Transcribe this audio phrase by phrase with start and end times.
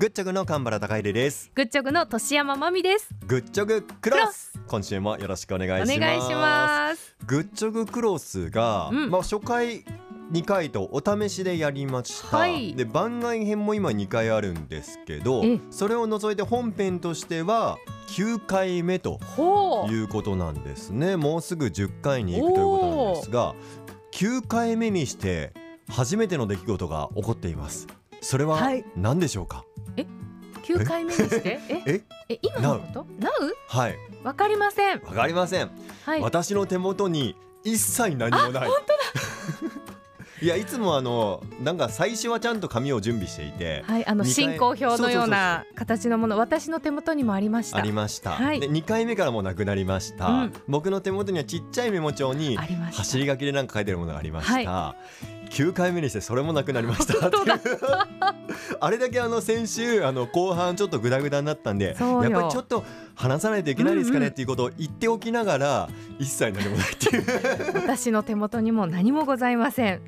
[0.00, 1.50] グッチョグの神原孝秀です。
[1.54, 3.10] グッチョグの年山まみです。
[3.26, 4.58] グッチョグクロス。
[4.66, 6.00] 今週もよろしくお願いしおます。
[6.00, 7.16] 願いします。
[7.26, 9.10] グッチョグクロスが、うん。
[9.10, 9.84] まあ初回
[10.32, 12.74] 2回とお試しでやりました、はい。
[12.74, 15.60] で番外編も今2回あるんですけどえ。
[15.70, 17.76] それを除いて本編としては
[18.16, 19.20] 9回目と
[19.90, 21.18] いうことなんですね。
[21.18, 23.54] もうすぐ10回に行くということなんですが
[24.12, 25.52] 9回目にして
[25.90, 27.86] 初めての出来事が起こっています
[28.20, 28.84] それははい。
[28.96, 29.64] 何でしょうか、
[30.62, 31.60] 9回目にして？
[31.68, 31.82] え？
[31.86, 32.02] え？
[32.28, 32.38] え？
[32.42, 33.06] 今のこと？
[33.18, 33.32] なう？
[33.68, 33.96] はい。
[34.22, 35.00] わかりません。
[35.00, 35.70] わかりません、
[36.04, 36.20] はい。
[36.20, 38.68] 私の手元に一切何もない。
[40.42, 47.76] いやいつもあのなんか最初はちゃんと紙を準備していて、はいあの進行表のような形のもの私の手元にもありました。
[47.76, 48.60] ありました、はい。
[48.60, 50.52] で2回目からもなくなりました、うん。
[50.66, 54.96] 僕の手元にはちっちゃいメモ帳に走り書きでなんか書いてるものがありました、
[55.50, 57.44] 9回目にしてそれもなくなりましたっていう。
[58.80, 62.84] あれだけあの先週あの後半ちょっとグダグダになったんでやっぱりちょっと
[63.14, 67.24] 話さないといけないですかねっていうことを言っておきながら一切何もないっていう。
[67.74, 70.00] 私の手元にも何もございません。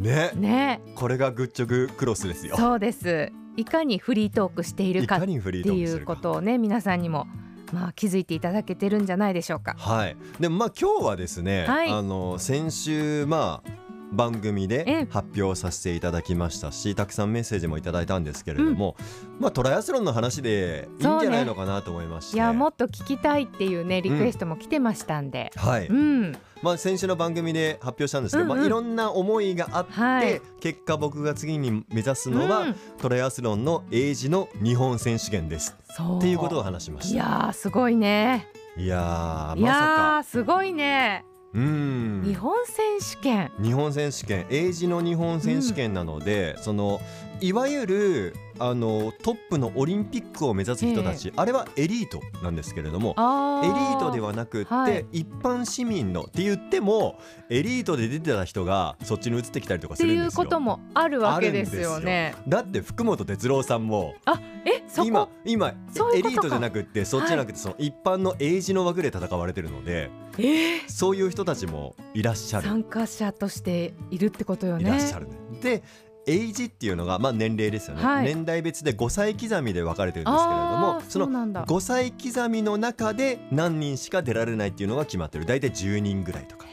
[0.00, 0.30] ね。
[0.34, 0.80] ね。
[0.94, 2.56] これがグッチョグクロスですよ。
[2.56, 3.32] そうです。
[3.56, 7.26] いかにフリートークしているいかっていうことをね皆さんにも
[7.72, 9.74] まあ気づいていただけてるんじゃないでしょうか。
[9.78, 10.16] はい。
[10.40, 11.90] でもまあ今日はですね、はい。
[11.90, 13.81] あの先週まあ
[14.12, 18.96] 番組えでえ発表させていただきましたしたくさんメッセージもいただいたんですけれども、
[19.40, 25.50] まあトライアスロンの話でいいんじゃないのかなと思いまして、いやもっと聞きたいっていうねリクエストも来てましたんで。
[25.56, 26.36] はい、うん。
[26.62, 28.56] まあ先週の番組で発表したんですけど、うんうん。
[28.58, 30.40] まあいろんな思いがあって、はい。
[30.60, 32.74] 結果僕が次に目指すのは、うん。
[33.00, 35.76] トライアスロンの英字の日本選手権です。
[36.18, 37.16] っていうことを話しまいした。
[37.16, 38.48] やーすごいね。
[38.76, 39.62] いやまさか。
[39.62, 41.24] やーすごいね
[41.54, 42.22] うーん。
[42.24, 43.52] 日本選手権。
[43.62, 44.46] 日本選手権。
[44.50, 47.00] 英字の日本選手権なので、その
[47.40, 55.04] いわゆるあのトップのオリンピックを目指す人たち、あれはエリートなんですけれどもあエリートではなくって、はい。
[55.10, 57.18] 一般市民のって言っても
[57.50, 60.42] エリートで出てた人がそっちに移ってきたりとかってするんですよ。
[60.42, 62.36] いうこともあるわけですよね。
[62.46, 65.74] だって福本哲郎さんもあえそ今こ今
[66.14, 70.08] エリートじゃなくってそっちじゃなくてその一般の英字の枠で戦われてるので、
[70.38, 70.88] えー。
[70.88, 72.68] そういう人たちもいらっしゃる。
[72.68, 74.84] 参加者としているってことよね。
[74.84, 75.34] いらっしゃるね。
[75.60, 75.82] で
[76.26, 78.24] エイジっていうのが、まあ、年齢ですよね、はい。
[78.24, 81.64] 年代別で5歳刻みで分かれてるんですけれどあもーそのそうなんだ。
[81.64, 85.46] 5歳刻みの中で何人しか出られないっていうのが決まってる。
[85.46, 86.66] 大体10人ぐらいとか。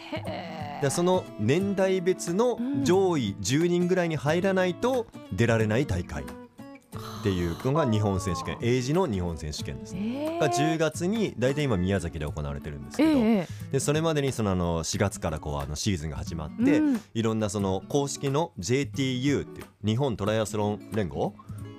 [0.92, 6.24] その年代別の上位10人ぐらいに入らないと出られない大会
[7.20, 10.38] っていうのが日本選手権英字の日本選手権です、ね。
[10.38, 21.34] えが10ー月に大体今宮崎で行われてるんですけど、ええでそれまでにそのあの4月からこうあのシーズンが始まって、うんいろんなその公式の JTU っていう日本トライアスロン連合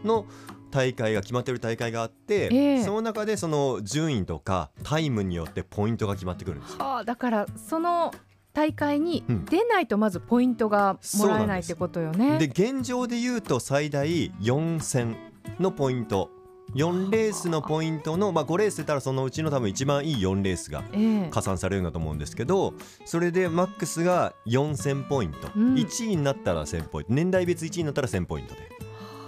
[0.05, 0.27] の
[0.71, 6.79] 大会が決まってる大会があって、ええその中でその順位とかタイムによってポイントが決まってくるんですよ。
[6.79, 8.13] はあだからその
[8.53, 12.39] 大会にうん出ないとまずポイントがもらえないってことよね。
[12.39, 15.17] で現状で言うと最大4戦
[15.59, 16.31] のポイント。
[16.75, 21.29] 4レースのポイントの、まあ、5レース出たらそのうちの多分一番いい4レースがええ。
[21.29, 22.75] 加算されるんだと思うんですけど
[23.05, 25.75] それでマックスが4000ポイント、うん。
[25.75, 27.13] 1位になったら1000ポイント。
[27.13, 28.61] 年代別1位になったら1000ポイントで。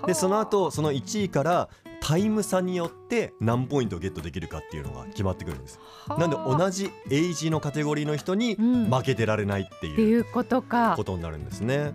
[0.06, 1.68] でその後その1位から
[2.00, 5.80] タイム差によって何ポイントゲットできるかっていうのが決まってくるんです。
[6.06, 6.18] はあ。
[6.20, 8.90] なんで同じエイジのカテゴリーの人にうん。
[8.90, 10.94] 負けてられないっていうことか。
[10.96, 11.02] こ。
[11.02, 11.92] とになるんですね。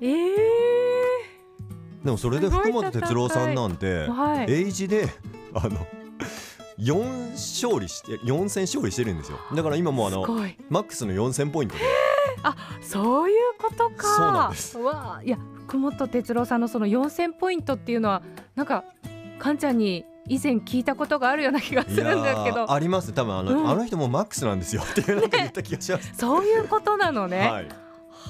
[0.00, 0.83] ええ
[2.04, 4.52] でもそれで福本哲郎さんなんてはい。
[4.52, 5.08] エイジで
[5.54, 5.86] あの
[6.78, 9.38] 4勝利して4戦勝利してるんですよ。
[9.54, 10.26] だから今もうあの。
[10.68, 11.80] マックスの4000ポイントで。
[12.82, 14.16] そういうことか。
[14.16, 14.78] そうなんです。
[14.78, 15.22] わあ。
[15.22, 18.22] いや福本哲郎さんのその4000ポイントっていうのは
[18.54, 18.84] なんか
[19.38, 22.66] かんちゃんに以前聞いたことがあるような気がすいるんですけど。
[22.66, 23.12] ーあります。
[23.12, 23.70] 多分あの,、うん。
[23.70, 27.38] あの人もマックスなんですよっていうなんか言った気がします、そういうことなのね。
[27.38, 27.68] はい、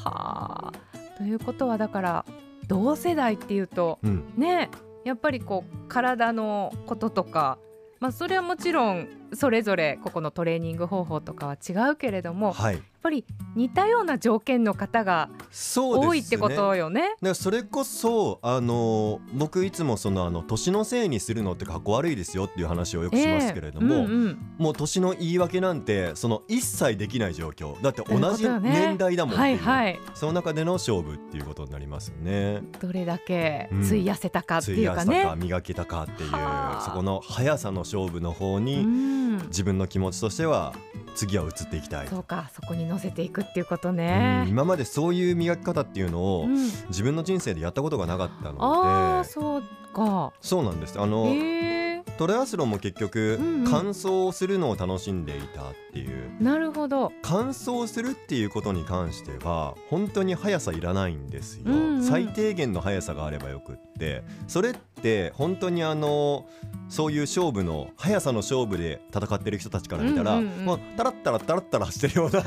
[0.04, 0.72] はあ。
[1.16, 2.24] ということはだから
[2.68, 4.70] 同世代っていうとうん、ね
[5.04, 7.58] やっぱりこう体のこととか、
[8.00, 15.28] まあ、それはもちろんそれぞれここのトレーニング方法とかは違うけれどもはいぱり似たような条件の方が
[15.76, 17.02] 多いってことよね。
[17.02, 24.38] だからそれこそあの僕いつもそのあの年のせいにするのってかっこ悪いですよっていう話をよくしますけれども、ええうんうん。
[24.56, 27.80] もう年の言い訳なんてその一切できない状況。
[27.82, 30.00] だって同じ年代だもんってはいはい。
[30.14, 32.62] その中での勝負っていうことになりますよね。
[32.80, 33.84] どれだけうん。
[33.84, 35.42] 費やせたかっていうか費やさかね。
[35.42, 36.80] 磨けたかっていうはあ。
[36.80, 40.74] そこの速さの勝負の方うにん、自分の気持ちとしては
[41.14, 42.08] 次は移っていきたい。
[42.08, 44.44] そうかそこに乗せていくっていうことうんね。
[44.48, 46.54] 今までそういう磨き方っていうのをうん。
[46.88, 49.62] 自分の人生でやったことがなかったあのあそう
[49.94, 50.32] か。
[50.40, 51.00] そうなんです。
[51.00, 51.73] あの、へえ
[52.16, 53.70] トライアスロンも結局、うんうん。
[53.70, 56.42] 完走するのを楽しんでいたっていう。
[56.42, 57.12] なるほど。
[57.22, 62.02] 完走するっていうことに関しては本当に速さいらないんですよ、うんうん。
[62.02, 66.46] 最低限の速さがあればよくってそれって本当にあの
[66.88, 70.64] そういう勝負の速さの勝負で戦ってる人たちから見たら、うんうんうん。
[70.64, 72.42] もうタラッタラタラッタラしてるような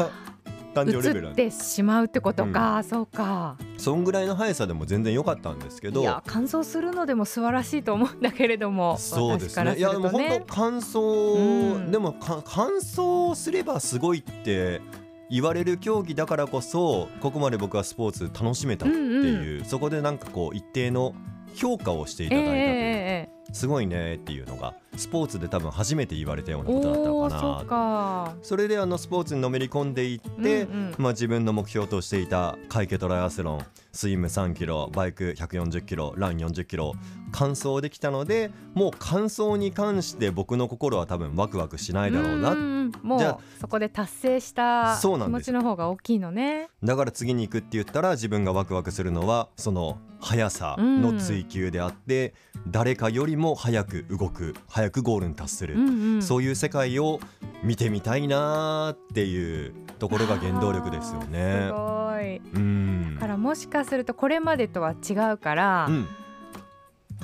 [0.74, 3.58] 感情レベルってしまうってことか、そうか。
[3.78, 6.02] そんぐらいの速さでも全然良かったんですけど。
[6.02, 9.80] いや乾燥するのでも素晴らしいと思うんだけれどもそうです私からすね。
[9.80, 11.92] いやでも本当乾燥、うん。
[11.92, 14.82] でもか乾燥すればすごいって
[15.30, 21.14] 言われる競技だからこそここまで僕はスポーツ楽しめたっていう、そこでなんかこう一定の
[21.56, 28.36] 評価をしていたえだいたという、ええすごいねっていうのがスポーツで多分初めて言われたようなえことだったのかな。
[28.42, 30.96] それであのスポーツにのめり込んでいって、うんうん。
[30.98, 36.94] まあ、自分の目標としていたカイケトライアスロンスイム3キロバイク140キロラン40キロ
[37.32, 42.56] 完走できたのでもう完走に関して僕の心は多分ワクワクしないだろうな、
[43.02, 45.52] もうそこで達成した気そうなんです。
[45.52, 46.70] 持ちの方が大きいのね。
[46.84, 52.34] だから次に行くって言ったら自分がワクワクするのはその速さの追求であって、
[52.68, 56.22] 誰かよりも早く動く早くゴールに達する、うんうん。
[56.22, 57.20] そういう世界を
[57.64, 61.68] 見てみたいなーっていうところが原動力ですよね。
[61.68, 62.38] すごい。
[62.38, 63.16] うん。
[63.16, 66.08] だからもしかするとこれまでとは違うから、うん。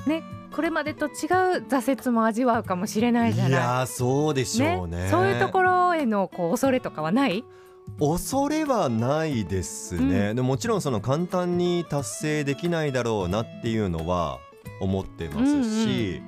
[0.06, 0.22] ね
[0.54, 1.12] これまでと違う
[1.66, 3.52] 挫折も味わうかもしれないじゃない。
[3.52, 5.08] いやーそうでしょうね。
[5.10, 7.44] そういうところへのこう恐れとかはない？
[7.98, 10.36] 恐れはないですね、うん。
[10.36, 14.38] でももちろんその簡単に達成できないだろうなっていうのは
[14.80, 16.22] 思ってますし、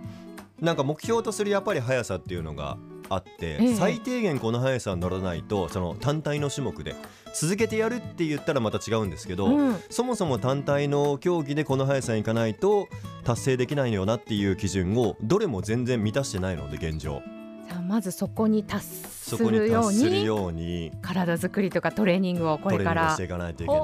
[0.60, 3.74] なんか目標とするやっぱり速さっていうのがあって、ええ。
[3.74, 6.94] 最低限この速さに乗らないとその単体の種目で
[7.34, 9.76] 続けてやるって言ったらまた違うんですけど、うん。
[9.90, 12.88] そもそも単体の競技でこの速さにいかないと
[13.24, 17.22] 達成できないよなっていう基準をどれも全然満たしてないので現状。
[17.68, 20.92] じゃあまずそこに達するようにように。
[21.02, 23.10] 体作りとかトレーニングをこれから。
[23.10, 23.82] していかないといけない。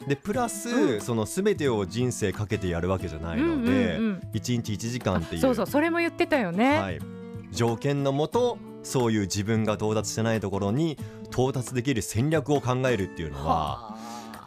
[0.00, 1.00] ほでプラス、うん。
[1.00, 4.22] その全てを人生かけてやるわけじゃないーので、うんうんうん。
[4.34, 5.40] 1日1時間っていう。
[5.40, 6.98] そうそうそれも言ってたよね、はい、
[7.50, 10.98] 条件のもとそういう自分が到達してないところに
[11.32, 13.96] 到達できる戦略を考えるっていうのは、はあ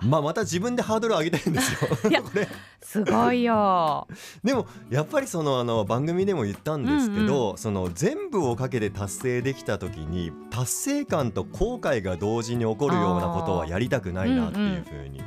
[0.01, 1.90] まあ、また自分でハードルを上げたいんですよ。
[2.10, 2.22] いや
[2.81, 4.07] すごいよ
[4.44, 15.22] でもやっぱりそのあの番組でも言ったんですけど、その全部をかけて達成できた時に達成感と後悔が同時に起こるようなことはやりたくないなっていうふうに。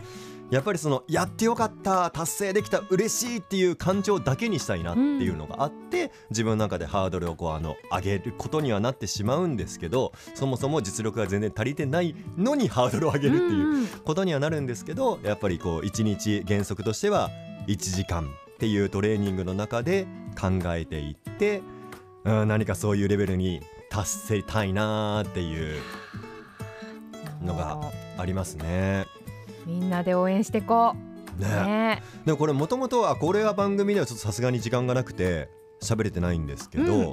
[0.52, 17.30] やっぱりそのやってよかった達成できた嬉しいっていう感情だけにしたいなっていうのがあって、自分の中でハードルをこうあの上げることにはなってしまうんですけどそもそも実力が全然足りてないのにハードルを上げるっていううんうんことにはなるんですけどやっぱりこう1日原則としては
[17.66, 20.06] 1時間っていうトレーニングの中で
[20.38, 21.62] 考えていって、
[22.24, 25.80] うん、何かそういうレベルに達せたいなーっていう
[27.42, 29.06] のがもありますね。
[29.66, 30.94] うみんなで応援してこ
[31.38, 31.42] う。
[31.42, 31.48] ね。
[31.48, 32.02] ね。
[32.24, 35.48] でもこれもともとはこれは番組ではちょっとさすがに時間がなくて
[35.82, 37.02] 喋れてないんですけど、う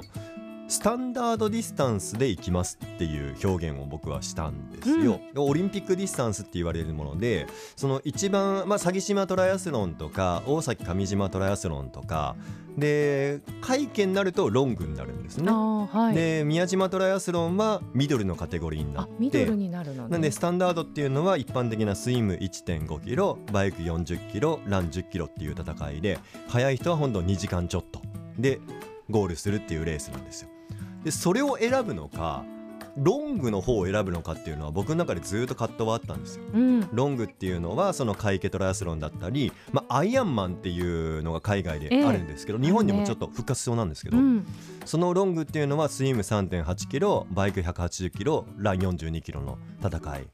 [0.70, 5.20] スタンダードディスタンスで行きますっていう表現を僕はしたんですよ。
[5.34, 12.36] オリンピックディスタンスって言われるものでその一番、まあ、鷺島トライアスロンとか大崎上島トライアスロンとか
[12.78, 15.50] で会見になるとロングになるんですね。
[15.50, 28.00] はいで宮島トライアスロンはミドルのカテゴリーになあってミドルになるのねなんでスタンダードっていうのは一般的なスイム1.5キロバイク40キロラン10キロっていう戦いで速い人はほんと2時間ちょっと
[28.38, 28.60] で
[29.10, 30.49] ゴールするっていうレースなんですよ。
[31.04, 32.44] でそれを選ぶのか
[32.96, 36.44] ロングの方を選ぶのかっていうのは僕の中でずっと葛藤はあったんですよ。
[36.52, 36.88] うん。
[36.92, 44.46] ロングっていうのはそのカイケトライアスロンだったり、まあ、アイアンマンっていうのが海外であるんですけど、ええ日本にもちょっと復活しそうなんですけど、うん。
[44.84, 50.26] そのロングっていうのはスイム3.8キロバイク180キロラン42キロの戦い。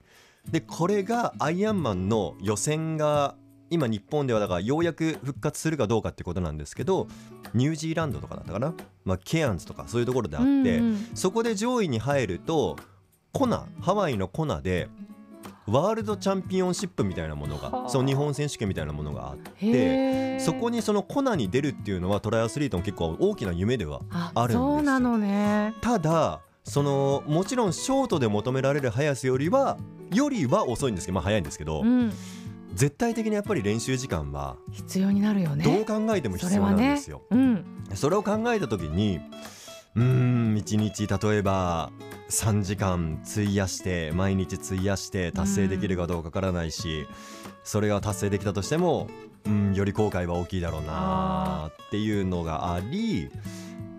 [0.50, 3.34] でこれがアイアンマンの予選が
[3.70, 7.08] 今日本ではだからようやく復活するかどうかってことなんですけど
[7.54, 11.08] ニュージーランドとかだったかな、まあ、ケアンズとかそういうところであって、うんうん。
[11.14, 12.76] そこで上位に入ると
[13.32, 14.88] コナハワイのコナで
[15.66, 17.82] ワールドチャンピオンシップみたいなものはあ。
[17.82, 24.60] がその日本選手権みたいなものがあってそこにそのコナに出るっていうのはトライアスリートの結構大きな夢ではああるんですよ。
[24.60, 25.74] そうなのね。
[25.80, 29.78] ただそのもちろんショートで求められる速さよりは
[30.12, 32.12] よりは遅いんですけどまあ速いんですけど、うん
[32.76, 35.64] 絶対的にやっぱり練習時間は必要になるよね。
[35.64, 37.22] どう考えても必要なんですよ。
[37.30, 37.64] うん。
[37.94, 39.18] それを考えた時に
[39.96, 41.90] うーん1日例えば
[42.30, 47.06] 3時間費やして毎日費やして達成できるかどうかわからないし、
[47.64, 49.08] それが達成できたとしても
[49.46, 53.30] うんより後悔は大きいだろうなってっていうのがあり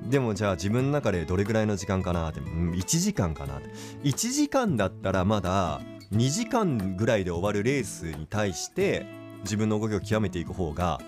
[0.04, 3.70] でもじゃあ自分の中でどれぐらいの時間かなってうん1時間かなって。
[4.04, 5.82] 1時間だったらまだ
[6.14, 9.06] 2時間ぐらいで終わるレースに対して
[9.44, 11.00] 自分の動きを極めていく方が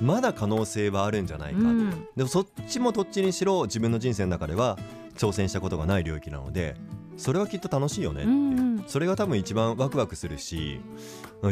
[0.00, 1.90] まだ可能性はあるんじゃないか、うん。
[2.16, 4.78] でもそっちもどっちにしろ自分の人生の中では
[5.16, 6.76] 挑戦したことがない領域なので
[7.16, 8.34] それはきっと楽しいよねって、う。
[8.34, 8.84] んうん。
[8.86, 10.80] それが多分一番ワクワクするし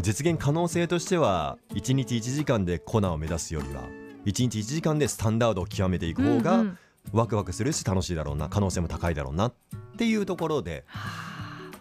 [0.02, 3.83] 実現可能性としては1日1時間でコナーを目指すよりは
[4.25, 6.64] 1日1時間でスタンダードを極めていく方が
[7.12, 9.54] ワクワクするし楽しいだろうな可能性も高いだろうなっ
[9.97, 10.85] ていうところで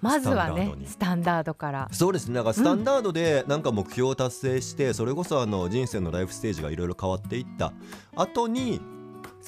[0.02, 1.90] まずはねスタンダードから。
[1.92, 2.36] そうですね。
[2.36, 7.74] なんかスタンダードでなんか目標を達成してそれこそあの人生のライフステージがいろいろ変わっていった
[8.16, 8.82] 後に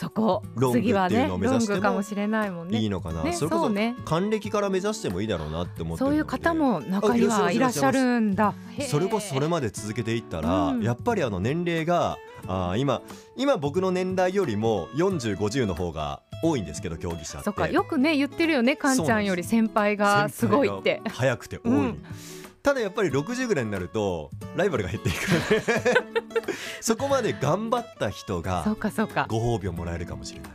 [0.02, 0.42] そこ
[0.72, 2.80] 次はねロングかもしれないもんね。
[2.80, 3.96] いいのかな、ねそれこそそうね。
[4.04, 8.56] 還暦から目指してもいいだろうなって思ってそういう方も中にはいらっしゃるんだ。
[8.90, 10.82] それこそそれまで続けていったら、うん。
[10.82, 12.18] やっぱりあの年齢が
[12.48, 13.04] あー今
[13.36, 17.46] 今僕の年代よりも4050の方が多いんですけど競技者って。
[17.46, 21.04] そっかよくね言ってるよねかんちゃんより先輩がすごいって。
[21.10, 22.04] 早くて多い、うん
[22.64, 29.26] ただやっぱり60ぐらいになるとライバルが減っていくので そこまで頑張った人そがうかそうか。
[29.30, 30.52] ご褒美をもらえるかもしれない。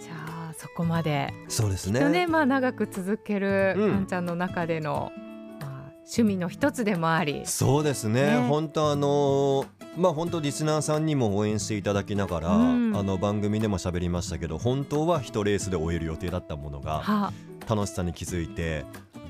[0.00, 0.12] じゃ
[0.50, 1.32] あそこまで。
[1.48, 3.92] そうですきっとねまあ長く続けるうん。
[3.92, 5.12] かんちゃんの中での、
[5.60, 7.42] まあ、趣味の一つでもあり。
[7.44, 8.38] そうですね。
[8.40, 8.46] ね。
[8.48, 12.96] 本当あのーまあ本当リスナーさんにも応援していただきながら、うん。
[12.96, 17.32] あの番組でも喋りましたけど本当は一レースで終える予定だったものがは
[17.68, 18.86] 楽しさに気づいて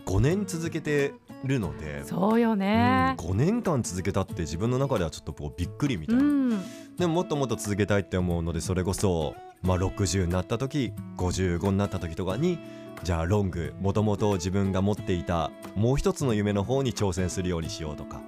[0.07, 3.15] 5年続けてるので、そうようん、ね。
[3.19, 6.63] 5年間続けたって自分の中ではちょっとこうびっくりみたいな、うん、
[6.97, 12.59] でももっともっと続けたいって思うのでそれこそ、まあ、60になった時55になった時とかに
[13.03, 18.21] じゃあロングもともと自分が持っていたもう一つの夢の方に挑戦するようにしようとか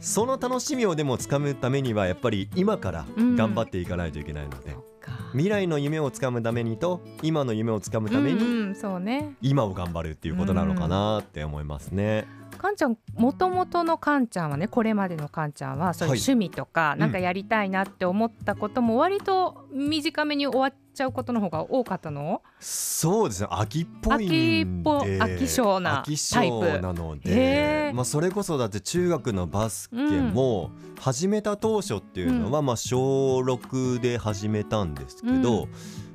[0.00, 4.89] その楽しみをでもつかむためにはやっぱり今から頑張っていかないといけないので、そっか。
[5.32, 9.34] 未来の夢をつかむためにと今の夢をつかむために、うんうん、そうね。
[9.40, 12.26] 今を頑張るっていうことなのかなって思いますね。
[12.60, 16.20] かんちゃんもともとのかんちゃんはねこれまでのかんちゃんはそういうはい。
[16.20, 22.42] 趣味とか、なんかやりたいなって思ったことも割と短めに終わっちゃうことの方が多かったの？
[22.58, 23.48] そうですね。
[23.50, 26.18] 秋っぽい秋っぽ飽き性なタイプ。
[26.18, 35.68] 性なのへでー、まあ、それこそだって中学のバスケも始めた当初っていうのは、まあ小6で始めたんですけど、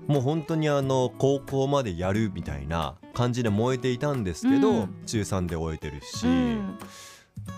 [0.07, 4.95] もう本当にあの高校までやるみたいな感じで燃えていたんですけど、うん。
[5.05, 6.77] 中3で終えてるし、うん。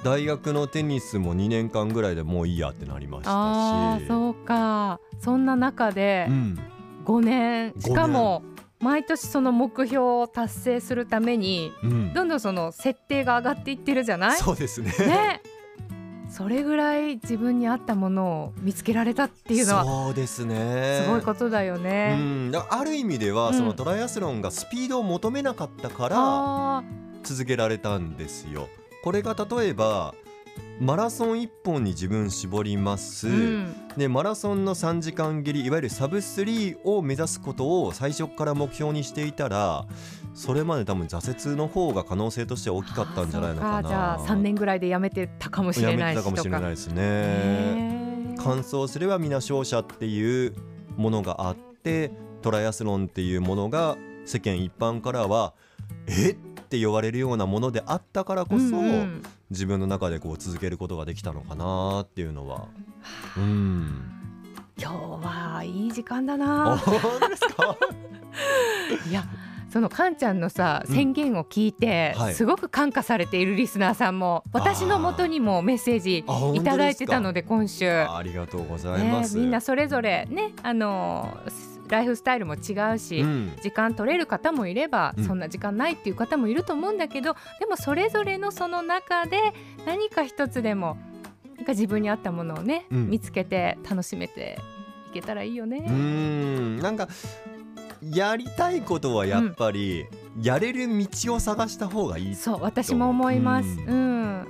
[0.03, 4.07] 大学のテニスも2年間ぐらいでもういいやってなりましたし。
[4.07, 4.99] そうか。
[5.19, 6.59] そんな中でうん。
[7.05, 7.81] 5年、5年。
[7.81, 8.43] しかも
[8.79, 12.13] 毎年その目標を達成するためにうん。
[12.13, 14.37] どんどんその設定が上がっていってるじゃない？
[14.37, 14.93] そうですね。
[14.99, 15.41] ね
[16.37, 21.01] それぐらい自分に合ったものを見つけられたっていうのはそうですね。
[21.03, 22.15] すごいことだようね。
[22.15, 23.53] ん、だからある意味では、うん。
[23.55, 26.83] そのトライアスロンがスピードを求めなかったからあ
[27.23, 28.69] 続けられたんですよ。
[29.03, 30.13] これが例えば
[30.79, 33.97] マラソン1本に自分絞ります、ーうん。
[33.97, 39.87] でマラソンの3時間切りいわゆるサブ3を目指すことを最初から目標にしていたら
[40.37, 43.89] それまで多分挫折の方が可能性としては大きかったんじゃないのかな。
[43.89, 46.45] じゃあ3年ぐらいでやめてたかもしれないしやめてたかもし。
[46.45, 48.35] れないですね。
[48.37, 50.53] 完走すれば皆勝者っていう
[50.95, 52.11] ものがあって
[52.43, 55.55] トライアスロンっていうものが世間一般からは
[56.05, 56.35] えっ
[56.69, 62.67] て言われるようなものであったからこそ、うんうん自分の中でこう続けることができたのかなっていうのは。
[63.37, 64.11] うん、
[64.77, 66.83] 今日はいい時間だあな。
[69.09, 69.23] いや
[69.69, 70.95] そのかんちゃんのさうん。
[70.95, 72.33] 宣言を聞いて、はい。
[72.33, 79.35] すごく感化されているリスナーさんも私のもとにもメッセージいただいてたので今週、ありがとうございます。
[79.35, 81.37] ねみんなそれぞれねあの
[81.89, 83.51] ライフスタイルも違うし、うん。
[83.61, 85.23] 時間取れる方もいれば、うん。
[85.25, 89.37] そんな時間ないっていう方もいると思うんだけどでもそれぞれのその中で
[89.85, 90.97] 何か一つでも
[91.55, 93.09] なんか自分に合ったものをね、うん。
[93.09, 94.59] 見つけて楽しめて
[95.09, 95.85] いけたらいいよね。
[95.87, 96.79] うん。
[96.79, 97.07] なんか
[98.01, 100.05] やりたいことはやっぱり、
[100.41, 102.35] やれる道を探した方がいい。
[102.35, 103.67] そう私も思います。
[103.67, 104.47] ううん、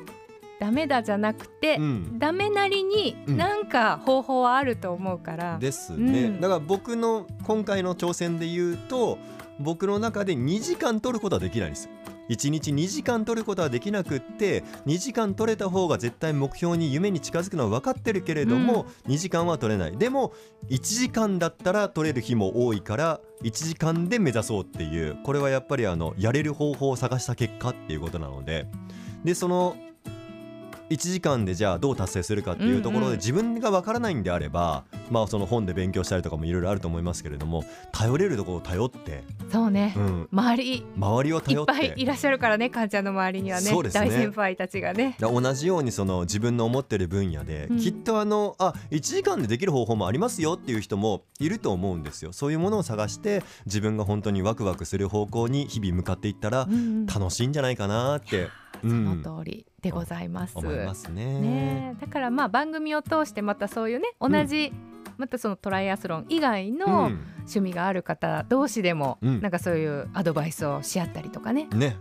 [0.60, 2.20] ダメだじゃなくて、うん。
[2.20, 3.38] ダメなりにうん。
[3.38, 5.58] なんか方法はあると思うから。
[5.60, 6.42] ですね、うん。
[6.42, 9.18] だから僕の今回の挑戦で言うと
[9.60, 11.92] 僕の中で2時間取ることはできないんですよ
[12.30, 19.98] 1日2時間取ることはできなくって2時間取れた方が絶対目標に夢に近づくのは分かってるけれども、2時間は取れない。
[19.98, 20.34] でも
[20.70, 28.68] 1時間だったら取れる日も多いから1時間で目指そうっていうこれはやっぱりあのやれる方法を探した結果っていうことなので。
[29.24, 29.76] でその
[30.90, 33.12] 1時間でじゃあどう達成するかっていうところうんうん。
[33.12, 39.94] で自分がわからないんであれば、まあその本で勉強したりとかもいろいろあると思いますけれども頼れるところを頼って、そうね。
[39.98, 41.72] う、ん、周り周りをい頼って。
[41.74, 44.08] っぱいいらっしゃるからねかんちゃんの周りにはねそうですね。
[44.08, 45.16] 大先輩たちがね。
[45.20, 47.80] だ同じようにその自分の思ってる分野で、うん。
[47.80, 52.32] きっとあのあ1時間でできる方法もありますよっていう人もいると思うんですよ。
[52.34, 57.06] そういうものを探して自分が本当にワクワクする方向に日々向かっていったらうんうん。
[57.06, 58.50] 楽しいんじゃないかなって、
[58.82, 60.58] その通りでございます。
[60.58, 61.40] 思いますね。
[61.40, 61.96] ね。
[61.98, 64.74] えだからまあ番組を通してまたそういうね同じ、
[65.18, 67.20] またそのトライアスロン以外のうん。
[67.48, 69.42] 趣味がある方同士でも、うん。
[69.42, 71.68] なんかそういうアドバイスをし合ったりとかね。
[71.74, 71.96] ね、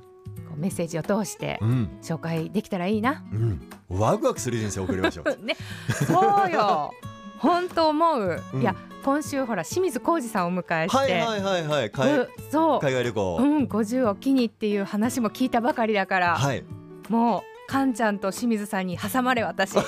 [0.49, 3.25] こうメッセージを通してうん、紹介できたらいいな。
[3.33, 5.39] うん、ワクワクする人生を送りましょう。
[5.45, 5.57] ね、
[5.89, 6.93] そうよ
[7.39, 8.61] 本当思う、うん。
[8.61, 8.75] いや
[9.05, 13.37] 今週ほら清水浩二さんをお迎えして、はいはいはいはい、海うそう、海外旅行。
[13.37, 16.65] うん、50を機にっていう話も聞いたばかりだから、はい、
[17.09, 19.77] もうかんちゃんと清水さんに挟まれ私。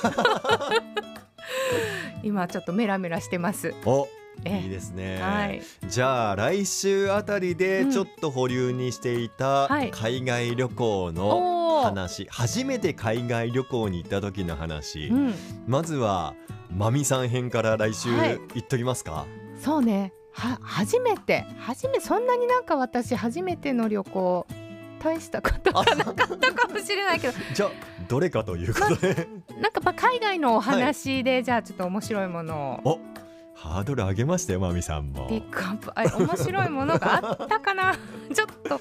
[2.23, 3.75] 今ちょっとメラメラしてます。
[3.85, 4.07] お、
[4.45, 4.61] え。
[4.61, 5.21] いいですね。
[5.21, 7.91] はい、じゃあ来週あたりでうん。
[7.91, 9.91] ちょっと保留にしていたはい。
[9.91, 11.85] 海外旅行のおー。
[11.85, 15.35] 話、初めて海外旅行に行った時の話、うん、
[15.67, 16.35] まずは
[16.71, 18.39] まみさん編から来週はい。
[18.55, 19.27] 行っときますか？
[19.61, 20.13] そうね。
[20.33, 21.45] は初めて。
[21.59, 24.47] 初めそんなになんか私初めての旅行
[25.01, 27.35] 大したことがなかったかもしれないけど。
[27.55, 27.71] じゃあ
[28.09, 29.29] どれかということで、
[29.61, 32.93] なんかまあ海外のお話で、じゃあちょっと面白いものを。
[32.95, 32.99] お
[33.55, 35.27] ハードル上げましたよまみさんも。
[35.29, 35.37] ピ。
[35.37, 35.91] ックアップ。
[35.95, 37.95] あ面白いものがあったかな？
[38.33, 38.81] ちょっと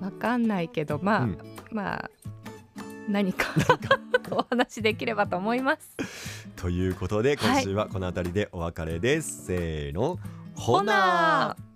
[0.00, 0.98] わかんないけど。
[1.02, 1.38] まあ、うん。
[1.70, 2.10] まあ
[3.10, 3.46] 何か
[4.30, 5.96] お話できればと思います。
[6.56, 9.46] ということではい今週はこの辺りでお別れです。
[9.46, 10.18] せーの、
[10.54, 11.69] ほなー